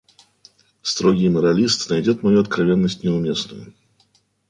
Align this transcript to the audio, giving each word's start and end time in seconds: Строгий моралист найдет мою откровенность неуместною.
Строгий 0.81 1.29
моралист 1.29 1.87
найдет 1.91 2.23
мою 2.23 2.41
откровенность 2.41 3.03
неуместною. 3.03 3.71